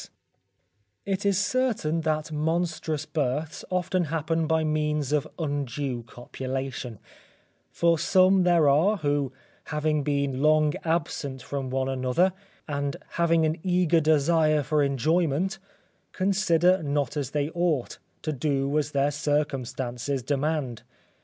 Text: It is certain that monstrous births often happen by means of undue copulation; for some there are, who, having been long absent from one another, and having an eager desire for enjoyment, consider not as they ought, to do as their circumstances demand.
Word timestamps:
It 1.05 1.27
is 1.27 1.37
certain 1.37 2.01
that 2.01 2.31
monstrous 2.31 3.05
births 3.05 3.63
often 3.69 4.05
happen 4.05 4.47
by 4.47 4.63
means 4.63 5.11
of 5.11 5.27
undue 5.37 6.01
copulation; 6.01 6.97
for 7.69 7.99
some 7.99 8.41
there 8.41 8.67
are, 8.67 8.97
who, 8.97 9.31
having 9.65 10.01
been 10.01 10.41
long 10.41 10.73
absent 10.83 11.43
from 11.43 11.69
one 11.69 11.87
another, 11.87 12.33
and 12.67 12.95
having 13.09 13.45
an 13.45 13.59
eager 13.61 13.99
desire 14.01 14.63
for 14.63 14.81
enjoyment, 14.81 15.59
consider 16.13 16.81
not 16.81 17.15
as 17.15 17.29
they 17.29 17.51
ought, 17.51 17.99
to 18.23 18.31
do 18.33 18.75
as 18.79 18.93
their 18.93 19.11
circumstances 19.11 20.23
demand. 20.23 20.81